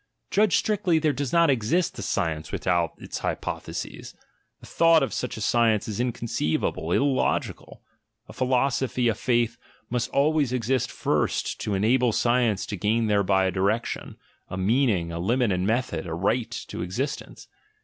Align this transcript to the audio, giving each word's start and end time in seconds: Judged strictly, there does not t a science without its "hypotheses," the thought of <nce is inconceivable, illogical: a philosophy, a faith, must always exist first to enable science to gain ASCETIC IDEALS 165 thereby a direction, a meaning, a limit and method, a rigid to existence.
Judged 0.31 0.57
strictly, 0.57 0.97
there 0.97 1.13
does 1.13 1.31
not 1.31 1.45
t 1.51 1.53
a 1.53 1.83
science 2.01 2.51
without 2.51 2.93
its 2.97 3.19
"hypotheses," 3.19 4.15
the 4.59 4.65
thought 4.65 5.03
of 5.03 5.11
<nce 5.13 5.87
is 5.87 5.99
inconceivable, 5.99 6.91
illogical: 6.91 7.83
a 8.27 8.33
philosophy, 8.33 9.07
a 9.09 9.13
faith, 9.13 9.57
must 9.91 10.09
always 10.09 10.51
exist 10.51 10.89
first 10.89 11.61
to 11.61 11.75
enable 11.75 12.11
science 12.11 12.65
to 12.65 12.75
gain 12.75 13.03
ASCETIC 13.03 13.11
IDEALS 13.11 13.29
165 13.29 13.45
thereby 13.45 13.45
a 13.45 13.51
direction, 13.51 14.17
a 14.49 14.57
meaning, 14.57 15.11
a 15.11 15.19
limit 15.19 15.51
and 15.51 15.67
method, 15.67 16.07
a 16.07 16.15
rigid 16.15 16.51
to 16.67 16.81
existence. 16.81 17.47